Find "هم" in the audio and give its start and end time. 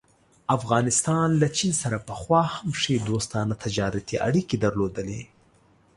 2.55-2.69